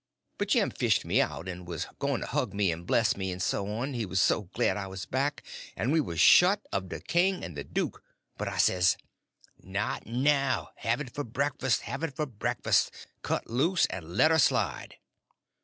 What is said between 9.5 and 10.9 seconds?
"Not now;